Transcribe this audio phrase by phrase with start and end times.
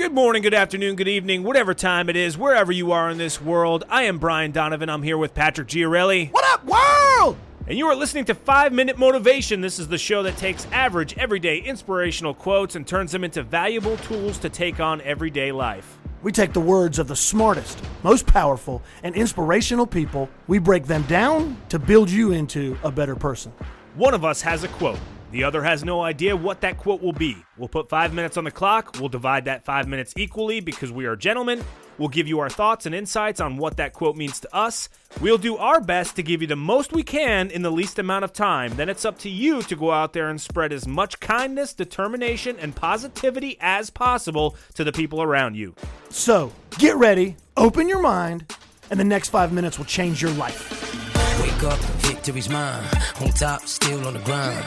[0.00, 3.38] Good morning, good afternoon, good evening, whatever time it is, wherever you are in this
[3.38, 3.84] world.
[3.90, 4.88] I am Brian Donovan.
[4.88, 6.28] I'm here with Patrick Giorelli.
[6.28, 7.36] What up, world?
[7.66, 9.60] And you are listening to 5 Minute Motivation.
[9.60, 13.98] This is the show that takes average, everyday, inspirational quotes and turns them into valuable
[13.98, 15.98] tools to take on everyday life.
[16.22, 21.02] We take the words of the smartest, most powerful, and inspirational people, we break them
[21.02, 23.52] down to build you into a better person.
[23.96, 24.98] One of us has a quote.
[25.30, 27.36] The other has no idea what that quote will be.
[27.56, 28.96] We'll put five minutes on the clock.
[28.98, 31.62] We'll divide that five minutes equally because we are gentlemen.
[31.98, 34.88] We'll give you our thoughts and insights on what that quote means to us.
[35.20, 38.24] We'll do our best to give you the most we can in the least amount
[38.24, 38.74] of time.
[38.74, 42.56] Then it's up to you to go out there and spread as much kindness, determination,
[42.58, 45.74] and positivity as possible to the people around you.
[46.08, 48.52] So get ready, open your mind,
[48.90, 50.99] and the next five minutes will change your life.
[51.40, 52.84] Wake up, victory's mine.
[53.20, 54.64] On top, still on the grind.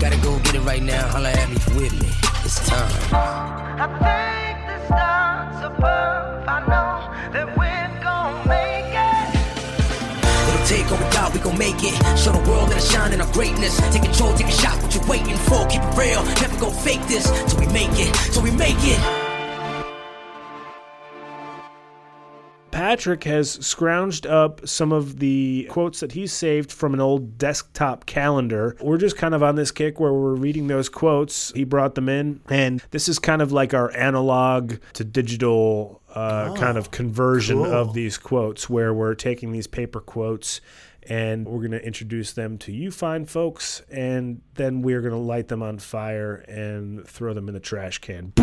[0.00, 1.06] Gotta go get it right now.
[1.08, 2.08] Holla at me with me.
[2.44, 2.90] It's time.
[3.12, 6.48] I think the stars above.
[6.48, 9.26] I know that we're gonna make it.
[10.48, 11.94] It'll take all we got, we gon' make it.
[12.18, 13.76] Show the world that I shine in our greatness.
[13.92, 15.66] Take control, take a shot, what you waiting for?
[15.66, 17.30] Keep it real, never go fake this.
[17.50, 19.25] Till we make it, till we make it.
[22.76, 28.04] Patrick has scrounged up some of the quotes that he saved from an old desktop
[28.04, 28.76] calendar.
[28.82, 31.52] We're just kind of on this kick where we're reading those quotes.
[31.52, 36.54] He brought them in, and this is kind of like our analog to digital uh,
[36.56, 37.72] kind of conversion cool.
[37.72, 40.60] of these quotes, where we're taking these paper quotes
[41.08, 45.18] and we're going to introduce them to you fine folks, and then we're going to
[45.18, 48.34] light them on fire and throw them in the trash can.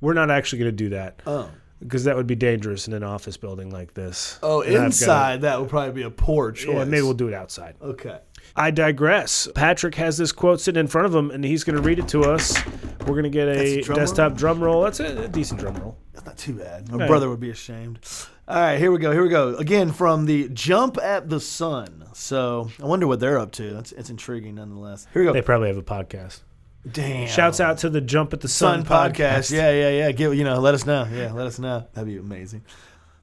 [0.00, 1.22] We're not actually going to do that.
[1.26, 1.50] Oh.
[1.80, 4.38] Because that would be dangerous in an office building like this.
[4.42, 6.74] Oh, And I've gotta- inside, that would probably be a poor choice.
[6.74, 7.74] yeah, maybe we'll do it outside.
[7.82, 8.18] Okay.
[8.54, 9.46] I digress.
[9.54, 12.08] Patrick has this quote sitting in front of him, and he's going to read it
[12.08, 12.56] to us.
[13.00, 14.36] We're going to get a a drum desktop roll?
[14.38, 14.82] drum roll.
[14.84, 15.98] That's a, a decent drum roll.
[16.14, 16.90] That's not too bad.
[16.90, 17.98] My brother would be ashamed.
[18.48, 19.12] All right, here we go.
[19.12, 19.56] Here we go.
[19.56, 22.04] Again, from the Jump at the Sun.
[22.14, 23.74] So I wonder what they're up to.
[23.74, 25.06] That's it's intriguing nonetheless.
[25.12, 25.32] Here we go.
[25.34, 26.40] They probably have a podcast.
[26.90, 27.26] Damn.
[27.28, 29.50] Shouts out to the Jump at the Sun, Sun podcast.
[29.50, 30.12] Yeah, yeah, yeah.
[30.12, 31.06] Give you know, let us know.
[31.12, 31.86] Yeah, let us know.
[31.94, 32.64] That'd be amazing.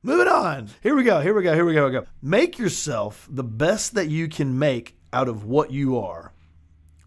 [0.02, 0.70] Moving on.
[0.82, 1.22] Here we go.
[1.22, 1.54] Here we go.
[1.54, 1.90] Here we go.
[1.90, 2.12] Here we go.
[2.22, 6.34] Make yourself the best that you can make out of what you are.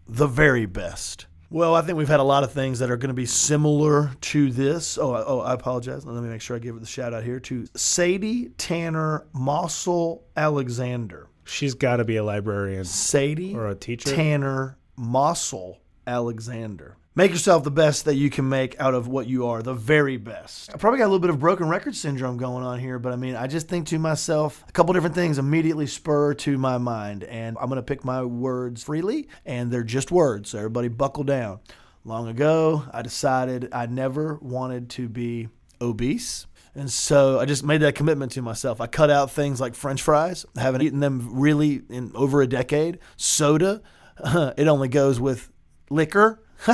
[0.07, 1.27] The very best.
[1.49, 4.11] Well, I think we've had a lot of things that are going to be similar
[4.19, 4.97] to this.
[4.97, 6.05] Oh, oh, I apologize.
[6.05, 10.23] Let me make sure I give it the shout out here to Sadie Tanner Mossell
[10.35, 11.27] Alexander.
[11.45, 12.83] She's got to be a librarian.
[12.83, 14.13] Sadie Or a teacher?
[14.13, 16.97] Tanner Mossell Alexander.
[17.13, 20.17] Make yourself the best that you can make out of what you are, the very
[20.17, 20.71] best.
[20.73, 23.15] I probably got a little bit of broken record syndrome going on here, but I
[23.15, 27.23] mean, I just think to myself, a couple different things immediately spur to my mind,
[27.23, 31.23] and I'm going to pick my words freely, and they're just words, so everybody buckle
[31.23, 31.59] down.
[32.05, 35.49] Long ago, I decided I never wanted to be
[35.81, 36.45] obese.
[36.75, 38.79] And so I just made that commitment to myself.
[38.79, 40.45] I cut out things like French fries.
[40.55, 42.99] I haven't eaten them really in over a decade.
[43.15, 43.81] Soda,
[44.57, 45.49] it only goes with
[45.89, 46.41] liquor.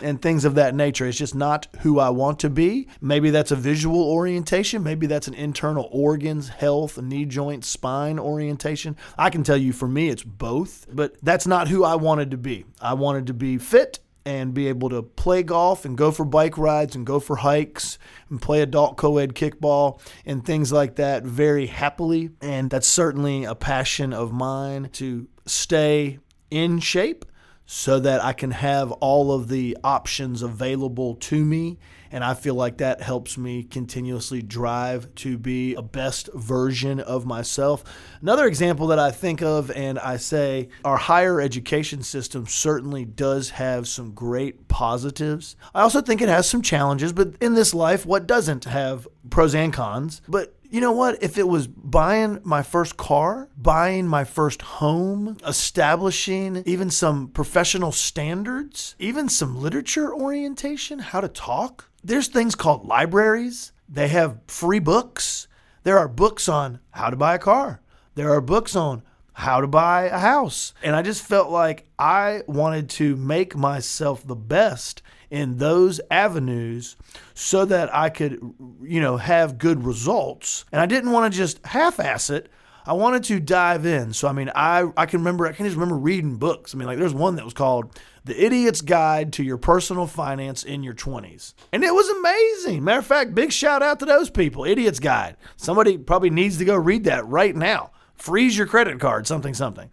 [0.00, 1.06] and things of that nature.
[1.06, 2.88] It's just not who I want to be.
[3.00, 4.82] Maybe that's a visual orientation.
[4.82, 8.96] Maybe that's an internal organs, health, knee joint, spine orientation.
[9.16, 12.36] I can tell you for me, it's both, but that's not who I wanted to
[12.36, 12.64] be.
[12.80, 16.58] I wanted to be fit and be able to play golf and go for bike
[16.58, 21.66] rides and go for hikes and play adult co-ed kickball and things like that very
[21.66, 26.18] happily and that's certainly a passion of mine to stay
[26.50, 27.24] in shape
[27.70, 31.76] so that I can have all of the options available to me.
[32.10, 37.26] And I feel like that helps me continuously drive to be a best version of
[37.26, 37.84] myself.
[38.22, 43.50] Another example that I think of and I say our higher education system certainly does
[43.50, 45.54] have some great positives.
[45.74, 49.54] I also think it has some challenges, but in this life, what doesn't have pros
[49.54, 50.22] and cons?
[50.26, 51.22] But you know what?
[51.22, 57.92] If it was buying my first car, buying my first home, establishing even some professional
[57.92, 63.72] standards, even some literature orientation, how to talk, there's things called libraries.
[63.88, 65.48] They have free books.
[65.84, 67.80] There are books on how to buy a car.
[68.14, 70.74] There are books on how to buy a house.
[70.82, 75.00] And I just felt like I wanted to make myself the best
[75.30, 76.96] in those avenues
[77.34, 78.40] so that I could,
[78.82, 80.64] you know, have good results.
[80.72, 82.50] And I didn't want to just half ass it.
[82.86, 84.14] I wanted to dive in.
[84.14, 86.74] So I mean, I I can remember I can just remember reading books.
[86.74, 90.64] I mean, like there's one that was called The Idiot's Guide to Your Personal Finance
[90.64, 91.52] in Your 20s.
[91.70, 92.82] And it was amazing.
[92.84, 94.64] Matter of fact, big shout out to those people.
[94.64, 95.36] Idiot's Guide.
[95.56, 97.90] Somebody probably needs to go read that right now.
[98.14, 99.90] Freeze your credit card, something something.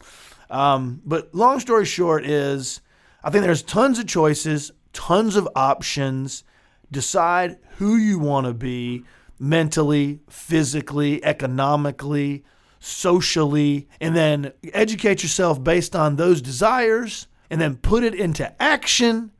[0.50, 2.80] Um, but long story short is
[3.26, 6.44] I think there's tons of choices, tons of options,
[6.89, 9.03] decide who you want to be
[9.38, 12.44] mentally, physically, economically,
[12.80, 19.31] socially, and then educate yourself based on those desires and then put it into action.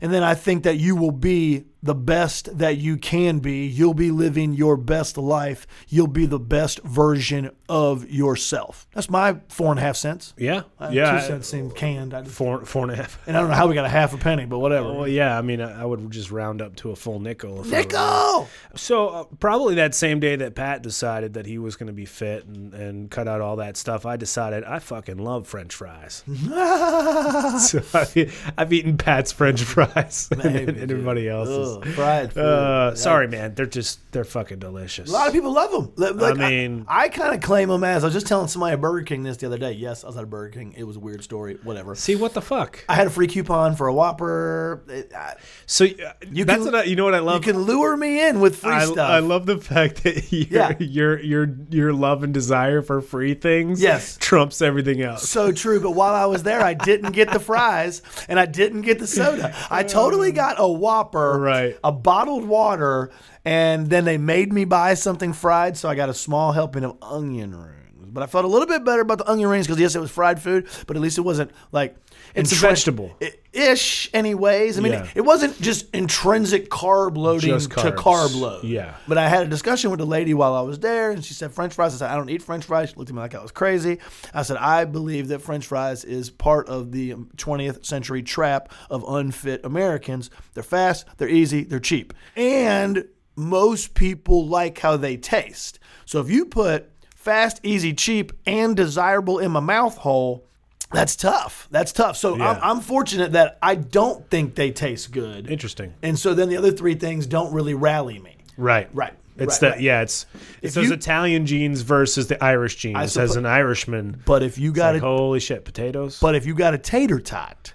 [0.00, 3.66] And then I think that you will be the best that you can be.
[3.66, 5.66] You'll be living your best life.
[5.88, 8.86] You'll be the best version of yourself.
[8.94, 10.34] That's my four and a half cents.
[10.36, 11.20] Yeah, Uh, yeah.
[11.20, 12.12] Two cents seemed canned.
[12.14, 13.18] I just, Four, four and a half.
[13.26, 14.92] and I don't know how we got a half a penny, but whatever.
[14.92, 15.38] Well, yeah.
[15.38, 17.60] I mean, I, I would just round up to a full nickel.
[17.60, 18.48] if Nickel!
[18.76, 22.04] So uh, probably that same day that Pat decided that he was going to be
[22.04, 26.24] fit and, and cut out all that stuff, I decided I fucking love French fries.
[26.26, 31.68] so I've, I've eaten Pat's French fries and, Maybe, and everybody else's.
[31.68, 32.40] Ugh, fried food.
[32.44, 33.54] Uh, sorry, man.
[33.54, 35.08] They're just they're fucking delicious.
[35.08, 35.92] A lot of people love them.
[36.16, 38.80] Like, I mean- I, kind of claim them as I was just telling somebody at
[38.80, 39.72] Burger King this the other day.
[39.72, 40.74] Yes, I was at a Burger King.
[40.76, 41.58] It was a weird story.
[41.62, 41.94] Whatever.
[41.94, 42.84] See what the fuck?
[42.88, 44.82] I had a free coupon for a Whopper.
[44.88, 45.36] It- I-
[45.66, 47.44] So uh, You that's can- what I, you know what I love.
[47.46, 48.98] you can lure me in with free I, stuff.
[49.10, 50.72] I love the fact that your, Yeah.
[50.78, 54.16] your your your love and desire for free things Yes.
[54.20, 55.28] trumps everything else.
[55.28, 55.80] so true.
[55.80, 59.06] But while I was there, I didn't get the fries and I didn't get the
[59.06, 59.54] soda.
[59.70, 61.59] I totally got a Whopper, Right.
[61.82, 63.10] A bottled water,
[63.44, 65.76] and then they made me buy something fried.
[65.76, 67.79] So I got a small helping of onion rings.
[68.12, 70.10] But I felt a little bit better about the onion rings because yes, it was
[70.10, 71.96] fried food, but at least it wasn't like
[72.34, 73.16] It's a vegetable
[73.52, 74.10] ish.
[74.14, 74.78] anyways.
[74.78, 75.06] I mean, Yeah.
[75.14, 78.64] it wasn't just intrinsic carb loading to carb load.
[78.64, 78.94] Yeah.
[79.08, 81.52] But I had a discussion with a lady while I was there, and she said
[81.52, 81.94] French fries.
[81.94, 82.90] I said I don't eat French fries.
[82.90, 83.98] She looked at me like I was crazy.
[84.34, 88.72] I said I believe that French fries is part of the um, 20th century trap
[88.90, 90.30] of unfit Americans.
[90.54, 93.04] They're fast, they're easy, they're cheap, and
[93.36, 95.78] most people like how they taste.
[96.04, 96.90] So if you put
[97.20, 100.44] fast, easy, cheap, and desirable in my mouth hole.
[100.92, 101.68] That's tough.
[101.70, 102.16] That's tough.
[102.16, 102.50] So Yeah.
[102.50, 105.48] I'm, I'm fortunate that I don't think they taste good.
[105.48, 105.94] Interesting.
[106.02, 108.38] And so then the other three things don't really rally me.
[108.56, 108.88] Right.
[108.92, 109.12] Right.
[109.36, 109.80] It's right, that right.
[109.80, 110.26] yeah, it's
[110.60, 113.16] it's If those you- Italian genes versus the Irish genes.
[113.16, 116.18] As an Irishman, But if you got like, a, holy shit, potatoes.
[116.20, 117.72] but if you got a tater tot,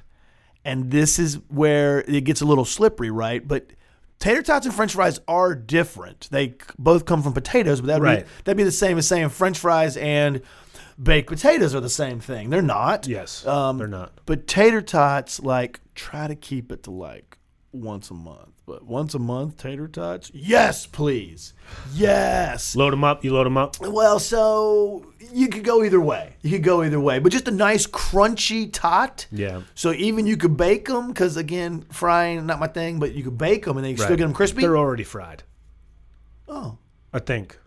[0.66, 3.48] and this is where it gets a little slippery, right?
[3.48, 3.68] But
[4.20, 6.28] tater tots and French fries are different.
[6.32, 8.26] They both come from potatoes, but that'd Right.
[8.26, 10.42] be that'd be the same as saying French fries and
[11.02, 12.50] baked potatoes are the same thing.
[12.50, 13.08] They're not.
[13.08, 14.14] yes, Um, they're not.
[14.26, 17.38] But tater tots, like, try to keep it to like
[17.76, 18.50] once a month.
[18.66, 20.32] But once a month, tater tots?
[20.34, 21.54] Yes, please.
[21.94, 22.76] Yes.
[22.76, 23.24] Load them up.
[23.24, 23.80] You load them up.
[23.80, 26.36] Well, so you could go either way.
[26.42, 29.28] You could go either way, but just a nice crunchy tot.
[29.32, 29.62] Yeah.
[29.76, 33.38] So even you could bake them, because again, frying not my thing, but you could
[33.38, 34.62] bake them and they still get them crispy.
[34.62, 35.44] They're already fried.
[36.48, 36.78] oh,
[37.14, 37.60] I think.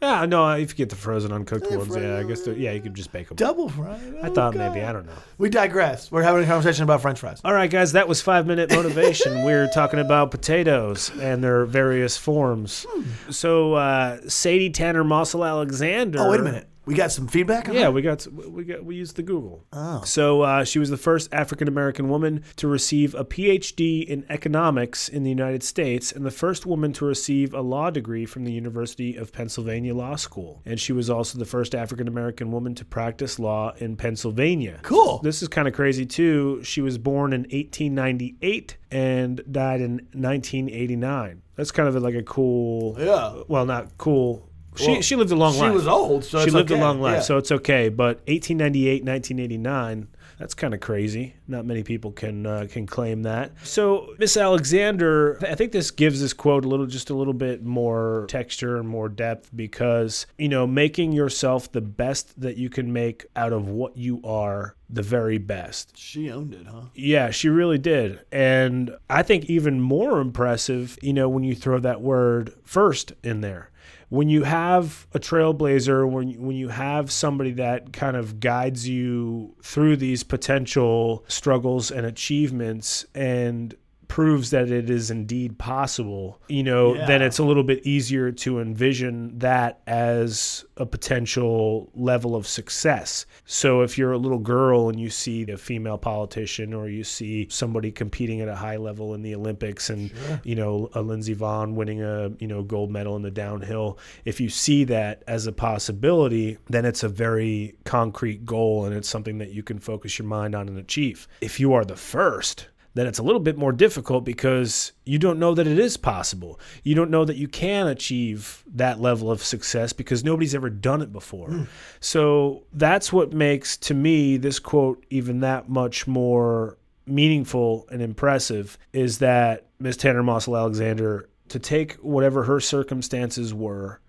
[0.00, 0.48] Yeah, no.
[0.52, 3.10] If you get the frozen uncooked ones, yeah, I guess they're, yeah, you could just
[3.10, 3.36] bake them.
[3.36, 4.16] double fried.
[4.22, 5.12] I thought maybe I don't know.
[5.38, 6.12] We digress.
[6.12, 7.40] We're having a conversation about French fries.
[7.44, 9.44] All right, guys, that was five minute motivation.
[9.44, 12.86] we are talking about potatoes and their various forms.
[13.30, 16.20] So, uh, Sadie Tanner Mossell Alexander.
[16.20, 16.68] Oh, wait a minute.
[16.88, 17.68] We got some feedback.
[17.68, 17.92] On Yeah, that?
[17.92, 19.64] we got we got we used the Google.
[19.74, 20.02] Oh.
[20.04, 25.08] So uh, she was the first African American woman to receive a PhD in economics
[25.08, 28.52] in the United States, and the first woman to receive a law degree from the
[28.52, 30.62] University of Pennsylvania Law School.
[30.64, 34.80] And she was also the first African American woman to practice law in Pennsylvania.
[34.82, 35.20] Cool.
[35.22, 36.62] This is kind of crazy too.
[36.64, 41.42] She was born in 1898 and died in 1989.
[41.56, 42.96] That's kind of like a cool.
[42.98, 43.42] Yeah.
[43.48, 44.47] Well, not cool.
[44.78, 45.70] She, Well, she lived a long she life.
[45.70, 46.80] She was old, so she lived okay.
[46.80, 47.20] a long life, Yeah.
[47.20, 47.88] so it's okay.
[47.88, 50.08] But 1898, 1989,
[50.38, 51.34] that's kind of crazy.
[51.48, 53.52] Not many people can uh, can claim that.
[53.64, 57.64] So Miss Alexander, I think this gives this quote a little, just a little bit
[57.64, 62.92] more texture and more depth because you know, making yourself the best that you can
[62.92, 65.96] make out of what you are, the very best.
[65.96, 66.82] She owned it, huh?
[66.94, 68.20] Yeah, she really did.
[68.30, 73.40] And I think even more impressive, you know, when you throw that word first in
[73.40, 73.70] there.
[74.10, 78.88] When you have a trailblazer, when you, when you have somebody that kind of guides
[78.88, 83.74] you through these potential struggles and achievements and
[84.08, 88.58] proves that it is indeed possible, you know, then it's a little bit easier to
[88.58, 93.26] envision that as a potential level of success.
[93.44, 97.48] So if you're a little girl and you see a female politician or you see
[97.50, 100.10] somebody competing at a high level in the Olympics and
[100.42, 104.40] you know a Lindsey Vonn winning a you know gold medal in the downhill, if
[104.40, 109.38] you see that as a possibility, then it's a very concrete goal and it's something
[109.38, 111.28] that you can focus your mind on and achieve.
[111.40, 115.38] If you are the first, then it's a little bit more difficult because you don't
[115.38, 116.58] know that it is possible.
[116.82, 121.02] You don't know that you can achieve that level of success because nobody's ever done
[121.02, 121.48] it before.
[121.48, 121.64] Hmm.
[122.00, 128.78] So that's what makes, to me, this quote even that much more meaningful and impressive
[128.92, 134.00] is that Miss Tanner Mossell Alexander to take whatever her circumstances were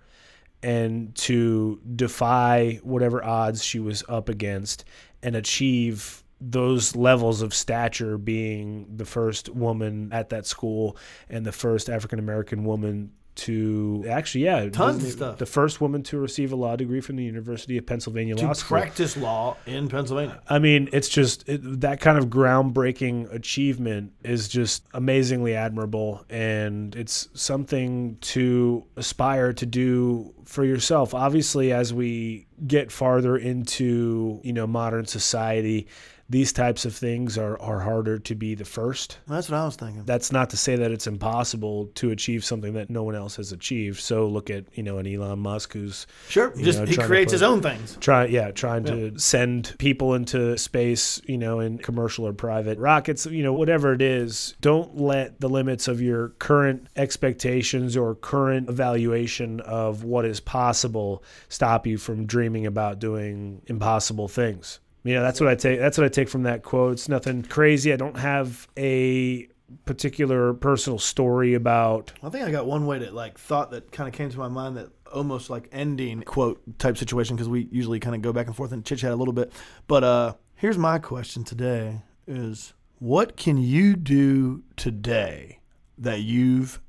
[0.61, 4.83] and to defy whatever odds she was up against
[5.23, 10.97] and achieve those levels of stature being the first woman at that school
[11.29, 15.37] and the first African American woman to actually yeah Tons of stuff.
[15.37, 18.55] the first woman to receive a law degree from the University of Pennsylvania Law to
[18.55, 18.77] School.
[18.77, 20.41] practice law in Pennsylvania.
[20.49, 26.93] I mean, it's just it, that kind of groundbreaking achievement is just amazingly admirable, and
[26.95, 31.13] it's something to aspire to do for yourself.
[31.13, 35.87] Obviously, as we get farther into you know modern society,
[36.29, 39.17] these types of things are are harder to be the first.
[39.27, 40.03] That's what I was thinking.
[40.05, 43.51] That's not to say that it's impossible to achieve something that no one else has
[43.51, 43.99] achieved.
[43.99, 47.33] So look at you know an Elon Musk who's Sure, just know, he creates put-
[47.33, 47.97] his own things.
[47.99, 53.25] try yeah trying to send people into space you know in commercial or private rockets
[53.25, 58.69] you know whatever it is don't let the limits of your current expectations or current
[58.69, 65.21] evaluation of what is possible stop you from dreaming about doing impossible things you know
[65.21, 67.95] that's what i take that's what i take from that quote it's nothing crazy i
[67.95, 69.47] don't have a
[69.85, 74.07] particular personal story about I think I got one way to like thought that kind
[74.07, 77.99] of came to my mind that almost like ending quote type situation because we usually
[77.99, 79.51] kind of go back and forth and chit chat a little bit.
[79.87, 85.59] But uh here's my question today is what can you do today
[85.97, 86.81] that you've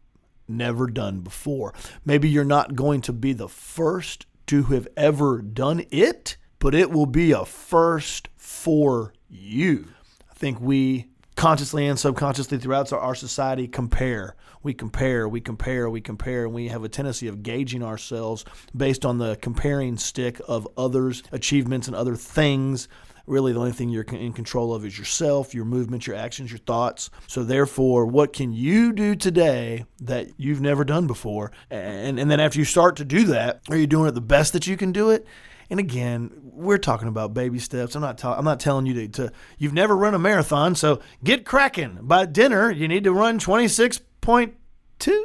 [0.49, 1.75] never done before?
[2.05, 6.91] Maybe you're not going to be the first to have ever done it, but it
[6.93, 9.89] will be a first for you.
[10.31, 14.37] I think we consciously and subconsciously throughout our, society compare.
[14.63, 18.45] We compare, we compare, we compare, and we have a tendency of gauging ourselves
[18.77, 22.89] based on the comparing stick of others' achievements and other things.
[23.27, 26.59] Really, the only thing you're in control of is yourself, your movements, your actions, your
[26.59, 27.09] thoughts.
[27.27, 31.53] So, therefore, what can you do today that you've never done before?
[31.71, 34.53] And, and then after you start to do that, are you doing it the best
[34.53, 35.27] that you can do it?
[35.71, 37.95] And again, we're talking about baby steps.
[37.95, 38.19] I'm not.
[38.19, 39.33] Ta- I'm not telling you to, to.
[39.57, 41.99] You've never run a marathon, so get cracking.
[42.03, 45.23] By dinner, you need to run 26.2.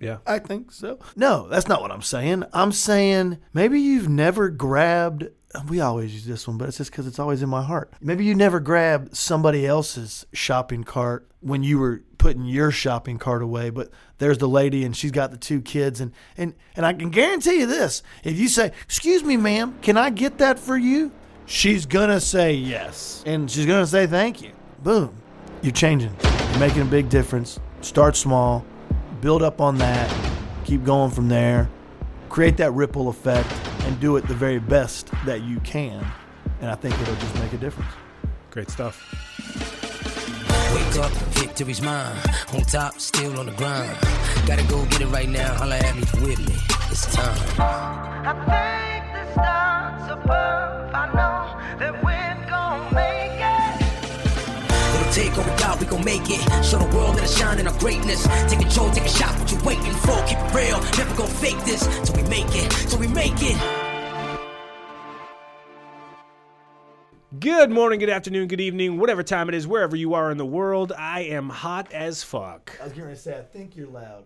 [0.00, 0.98] yeah I think so.
[1.16, 2.44] No, that's not what I'm saying.
[2.52, 5.28] I'm saying maybe you've never grabbed.
[5.68, 7.92] We always use this one, but it's just because it's always in my heart.
[8.00, 13.42] Maybe you never grabbed somebody else's shopping cart when you were putting your shopping cart
[13.42, 16.92] away, but there's the lady and she's got the two kids and and and I
[16.92, 20.76] can guarantee you this: if you say, "Excuse me, ma'am, can I get that for
[20.76, 21.12] you?"
[21.46, 24.52] She's gonna say yes, and she's gonna say thank you.
[24.82, 25.14] Boom,
[25.62, 26.14] you're changing.
[26.50, 27.58] You're making a big difference.
[27.80, 28.64] Start small
[29.20, 30.14] build up on that,
[30.64, 31.68] keep going from there,
[32.28, 33.50] create that ripple effect,
[33.82, 36.04] and do it the very best that you can.
[36.60, 37.90] And I think it'll just make a difference.
[38.50, 39.28] great stuff
[40.74, 42.16] Wake up, victory's mine.
[42.52, 43.96] On top, still on the grind.
[44.46, 45.54] Gotta go get it right now.
[45.54, 46.54] Holla at me with me.
[46.90, 48.87] It's time.
[55.18, 55.26] It.
[55.26, 56.64] It'll take over God, we gon' make it.
[56.64, 58.26] Show the world that I shine in our greatness.
[58.48, 59.38] Take control, take a shot.
[59.38, 60.16] What you waiting for?
[60.26, 60.80] Keep it real.
[60.96, 62.70] Never gon' fake this till we make it.
[62.88, 63.56] Till we make it.
[67.40, 70.46] Good morning, good afternoon, good evening, whatever time it is, wherever you are in the
[70.46, 70.92] world.
[70.96, 72.76] I am hot as fuck.
[72.80, 74.24] I was going to say, I think you're loud.